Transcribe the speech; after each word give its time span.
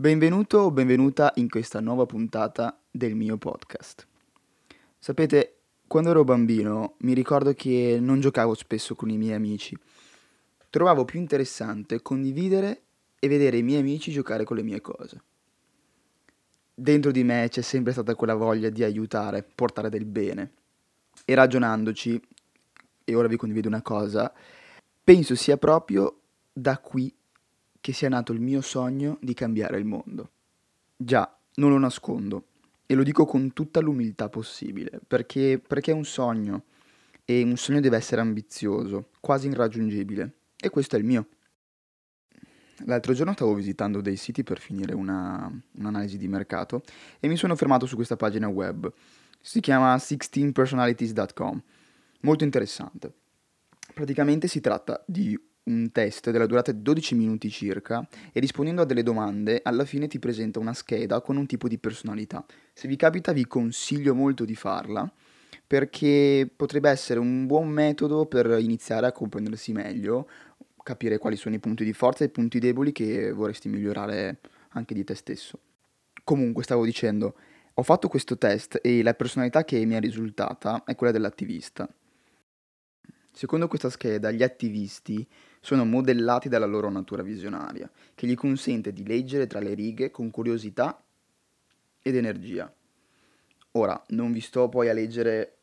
Benvenuto 0.00 0.58
o 0.58 0.70
benvenuta 0.70 1.32
in 1.38 1.48
questa 1.48 1.80
nuova 1.80 2.06
puntata 2.06 2.80
del 2.88 3.16
mio 3.16 3.36
podcast. 3.36 4.06
Sapete, 4.96 5.56
quando 5.88 6.10
ero 6.10 6.22
bambino 6.22 6.94
mi 6.98 7.14
ricordo 7.14 7.52
che 7.52 7.98
non 8.00 8.20
giocavo 8.20 8.54
spesso 8.54 8.94
con 8.94 9.10
i 9.10 9.16
miei 9.16 9.34
amici. 9.34 9.76
Trovavo 10.70 11.04
più 11.04 11.18
interessante 11.18 12.00
condividere 12.00 12.82
e 13.18 13.26
vedere 13.26 13.56
i 13.56 13.64
miei 13.64 13.80
amici 13.80 14.12
giocare 14.12 14.44
con 14.44 14.58
le 14.58 14.62
mie 14.62 14.80
cose. 14.80 15.20
Dentro 16.72 17.10
di 17.10 17.24
me 17.24 17.48
c'è 17.50 17.62
sempre 17.62 17.90
stata 17.90 18.14
quella 18.14 18.34
voglia 18.36 18.70
di 18.70 18.84
aiutare, 18.84 19.42
portare 19.42 19.88
del 19.88 20.04
bene. 20.04 20.52
E 21.24 21.34
ragionandoci, 21.34 22.22
e 23.02 23.14
ora 23.16 23.26
vi 23.26 23.36
condivido 23.36 23.66
una 23.66 23.82
cosa, 23.82 24.32
penso 25.02 25.34
sia 25.34 25.56
proprio 25.56 26.20
da 26.52 26.78
qui 26.78 27.12
che 27.80 27.92
sia 27.92 28.08
nato 28.08 28.32
il 28.32 28.40
mio 28.40 28.60
sogno 28.60 29.18
di 29.20 29.34
cambiare 29.34 29.78
il 29.78 29.84
mondo. 29.84 30.30
Già, 30.96 31.38
non 31.54 31.70
lo 31.70 31.78
nascondo 31.78 32.46
e 32.86 32.94
lo 32.94 33.02
dico 33.02 33.26
con 33.26 33.52
tutta 33.52 33.80
l'umiltà 33.80 34.28
possibile, 34.28 35.00
perché, 35.06 35.62
perché 35.64 35.90
è 35.90 35.94
un 35.94 36.04
sogno 36.04 36.64
e 37.24 37.42
un 37.42 37.56
sogno 37.56 37.80
deve 37.80 37.98
essere 37.98 38.22
ambizioso, 38.22 39.10
quasi 39.20 39.48
irraggiungibile, 39.48 40.32
e 40.58 40.70
questo 40.70 40.96
è 40.96 40.98
il 40.98 41.04
mio. 41.04 41.28
L'altro 42.86 43.12
giorno 43.12 43.32
stavo 43.32 43.54
visitando 43.54 44.00
dei 44.00 44.16
siti 44.16 44.42
per 44.42 44.58
finire 44.58 44.94
una, 44.94 45.50
un'analisi 45.78 46.16
di 46.16 46.28
mercato 46.28 46.82
e 47.20 47.28
mi 47.28 47.36
sono 47.36 47.56
fermato 47.56 47.86
su 47.86 47.96
questa 47.96 48.16
pagina 48.16 48.48
web. 48.48 48.90
Si 49.40 49.60
chiama 49.60 49.94
16personalities.com. 49.96 51.62
Molto 52.20 52.44
interessante. 52.44 53.12
Praticamente 53.92 54.48
si 54.48 54.60
tratta 54.60 55.02
di 55.06 55.38
un 55.68 55.92
test 55.92 56.30
della 56.30 56.46
durata 56.46 56.72
di 56.72 56.82
12 56.82 57.14
minuti 57.14 57.50
circa 57.50 58.06
e 58.32 58.40
rispondendo 58.40 58.82
a 58.82 58.84
delle 58.84 59.02
domande 59.02 59.60
alla 59.62 59.84
fine 59.84 60.08
ti 60.08 60.18
presenta 60.18 60.58
una 60.58 60.72
scheda 60.72 61.20
con 61.20 61.36
un 61.36 61.46
tipo 61.46 61.68
di 61.68 61.78
personalità. 61.78 62.44
Se 62.72 62.88
vi 62.88 62.96
capita 62.96 63.32
vi 63.32 63.46
consiglio 63.46 64.14
molto 64.14 64.44
di 64.44 64.54
farla 64.54 65.10
perché 65.66 66.50
potrebbe 66.54 66.88
essere 66.88 67.20
un 67.20 67.46
buon 67.46 67.68
metodo 67.68 68.24
per 68.24 68.56
iniziare 68.58 69.06
a 69.06 69.12
comprendersi 69.12 69.72
meglio, 69.72 70.26
capire 70.82 71.18
quali 71.18 71.36
sono 71.36 71.54
i 71.54 71.58
punti 71.58 71.84
di 71.84 71.92
forza 71.92 72.24
e 72.24 72.28
i 72.28 72.30
punti 72.30 72.58
deboli 72.58 72.90
che 72.90 73.30
vorresti 73.32 73.68
migliorare 73.68 74.38
anche 74.70 74.94
di 74.94 75.04
te 75.04 75.14
stesso. 75.14 75.60
Comunque 76.24 76.62
stavo 76.62 76.86
dicendo, 76.86 77.34
ho 77.74 77.82
fatto 77.82 78.08
questo 78.08 78.38
test 78.38 78.80
e 78.82 79.02
la 79.02 79.12
personalità 79.12 79.64
che 79.64 79.84
mi 79.84 79.94
è 79.94 80.00
risultata 80.00 80.82
è 80.84 80.94
quella 80.94 81.12
dell'attivista. 81.12 81.86
Secondo 83.38 83.68
questa 83.68 83.88
scheda, 83.88 84.32
gli 84.32 84.42
attivisti 84.42 85.24
sono 85.60 85.84
modellati 85.84 86.48
dalla 86.48 86.66
loro 86.66 86.90
natura 86.90 87.22
visionaria, 87.22 87.88
che 88.12 88.26
gli 88.26 88.34
consente 88.34 88.92
di 88.92 89.06
leggere 89.06 89.46
tra 89.46 89.60
le 89.60 89.74
righe 89.74 90.10
con 90.10 90.32
curiosità 90.32 91.00
ed 92.02 92.16
energia. 92.16 92.74
Ora, 93.70 94.04
non 94.08 94.32
vi 94.32 94.40
sto 94.40 94.68
poi 94.68 94.88
a 94.88 94.92
leggere 94.92 95.58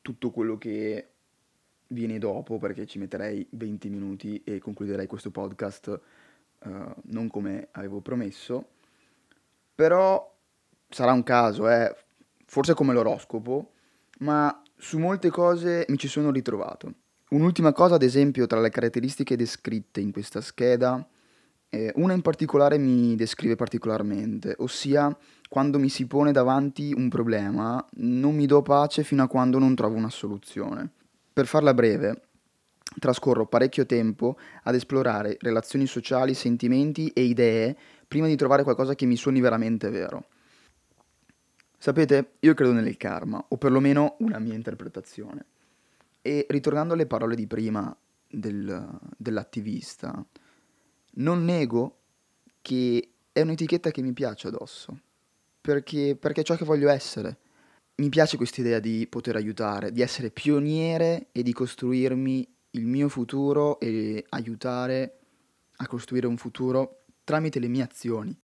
tutto 0.00 0.30
quello 0.30 0.56
che 0.56 1.10
viene 1.88 2.16
dopo, 2.16 2.56
perché 2.56 2.86
ci 2.86 2.98
metterei 2.98 3.46
20 3.50 3.90
minuti 3.90 4.42
e 4.42 4.58
concluderei 4.58 5.06
questo 5.06 5.30
podcast 5.30 6.00
uh, 6.60 6.94
non 7.08 7.28
come 7.28 7.68
avevo 7.72 8.00
promesso, 8.00 8.68
però 9.74 10.34
sarà 10.88 11.12
un 11.12 11.24
caso, 11.24 11.68
eh, 11.68 11.94
forse 12.46 12.72
come 12.72 12.94
l'oroscopo, 12.94 13.72
ma 14.20 14.62
su 14.76 14.98
molte 14.98 15.30
cose 15.30 15.86
mi 15.88 15.96
ci 15.96 16.08
sono 16.08 16.30
ritrovato. 16.30 16.92
Un'ultima 17.30 17.72
cosa, 17.72 17.96
ad 17.96 18.02
esempio, 18.02 18.46
tra 18.46 18.60
le 18.60 18.70
caratteristiche 18.70 19.36
descritte 19.36 20.00
in 20.00 20.12
questa 20.12 20.40
scheda, 20.40 21.06
eh, 21.68 21.92
una 21.96 22.12
in 22.12 22.22
particolare 22.22 22.78
mi 22.78 23.16
descrive 23.16 23.56
particolarmente, 23.56 24.54
ossia 24.58 25.16
quando 25.48 25.78
mi 25.78 25.88
si 25.88 26.06
pone 26.06 26.32
davanti 26.32 26.92
un 26.96 27.08
problema 27.08 27.84
non 27.96 28.34
mi 28.34 28.46
do 28.46 28.62
pace 28.62 29.02
fino 29.02 29.22
a 29.22 29.28
quando 29.28 29.58
non 29.58 29.74
trovo 29.74 29.96
una 29.96 30.10
soluzione. 30.10 30.88
Per 31.32 31.46
farla 31.46 31.74
breve, 31.74 32.22
trascorro 32.98 33.46
parecchio 33.46 33.86
tempo 33.86 34.36
ad 34.62 34.74
esplorare 34.74 35.36
relazioni 35.40 35.86
sociali, 35.86 36.34
sentimenti 36.34 37.08
e 37.08 37.22
idee 37.22 37.76
prima 38.06 38.26
di 38.26 38.36
trovare 38.36 38.62
qualcosa 38.62 38.94
che 38.94 39.06
mi 39.06 39.16
suoni 39.16 39.40
veramente 39.40 39.90
vero. 39.90 40.26
Sapete, 41.78 42.36
io 42.40 42.54
credo 42.54 42.72
nel 42.72 42.96
karma, 42.96 43.44
o 43.48 43.56
perlomeno 43.56 44.16
una 44.20 44.38
mia 44.38 44.54
interpretazione. 44.54 45.44
E 46.22 46.46
ritornando 46.48 46.94
alle 46.94 47.06
parole 47.06 47.36
di 47.36 47.46
prima 47.46 47.94
del, 48.28 48.98
dell'attivista, 49.16 50.24
non 51.14 51.44
nego 51.44 51.98
che 52.62 53.10
è 53.30 53.40
un'etichetta 53.42 53.90
che 53.90 54.02
mi 54.02 54.12
piace 54.12 54.48
addosso, 54.48 54.98
perché, 55.60 56.16
perché 56.18 56.40
è 56.40 56.44
ciò 56.44 56.56
che 56.56 56.64
voglio 56.64 56.88
essere. 56.88 57.38
Mi 57.96 58.08
piace 58.08 58.36
questa 58.36 58.60
idea 58.60 58.80
di 58.80 59.06
poter 59.08 59.36
aiutare, 59.36 59.92
di 59.92 60.02
essere 60.02 60.30
pioniere 60.30 61.28
e 61.32 61.42
di 61.42 61.52
costruirmi 61.52 62.54
il 62.70 62.86
mio 62.86 63.08
futuro 63.08 63.78
e 63.80 64.24
aiutare 64.30 65.18
a 65.76 65.86
costruire 65.86 66.26
un 66.26 66.36
futuro 66.36 67.04
tramite 67.24 67.58
le 67.58 67.68
mie 67.68 67.82
azioni 67.82 68.36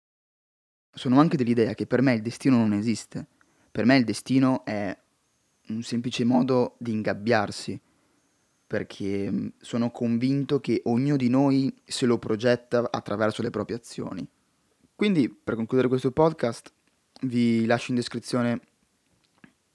sono 0.93 1.19
anche 1.21 1.37
dell'idea 1.37 1.75
che 1.75 1.87
per 1.87 2.03
me 2.03 2.15
il 2.15 2.23
destino 2.23 2.57
non 2.57 2.73
esiste. 2.73 3.27
Per 3.71 3.85
me 3.85 3.97
il 3.97 4.05
destino 4.05 4.65
è 4.65 4.97
un 5.69 5.83
semplice 5.83 6.25
modo 6.25 6.75
di 6.79 6.93
ingabbiarsi, 6.93 7.81
perché 8.67 9.31
mm, 9.31 9.47
sono 9.61 9.91
convinto 9.91 10.61
che 10.61 10.83
ognuno 10.85 11.17
di 11.17 11.29
noi 11.29 11.75
se 11.85 12.07
lo 12.07 12.19
progetta 12.19 12.91
attraverso 12.91 13.43
le 13.43 13.51
proprie 13.51 13.77
azioni. 13.77 14.27
Quindi, 14.95 15.29
per 15.29 15.57
concludere 15.57 15.89
questo 15.89 16.11
podcast, 16.11 16.73
vi 17.23 17.65
lascio 17.65 17.91
in 17.91 17.97
descrizione 17.97 18.61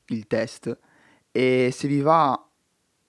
il 0.07 0.27
test 0.27 0.77
e 1.31 1.69
se 1.73 1.87
vi 1.87 2.01
va, 2.01 2.29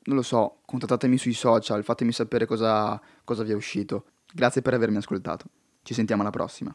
non 0.04 0.16
lo 0.16 0.22
so, 0.22 0.60
contattatemi 0.64 1.16
sui 1.16 1.32
social, 1.32 1.84
fatemi 1.84 2.12
sapere 2.12 2.46
cosa, 2.46 3.00
cosa 3.25 3.42
vi 3.42 3.52
è 3.52 3.54
uscito. 3.54 4.06
Grazie 4.32 4.62
per 4.62 4.75
avermi 4.75 4.96
ascoltato. 4.96 5.46
Ci 5.82 5.94
sentiamo 5.94 6.22
alla 6.22 6.30
prossima. 6.30 6.75